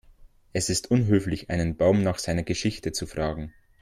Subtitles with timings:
[0.51, 3.53] Es ist unhöflich, einen Baum nach seiner Geschichte zu fragen.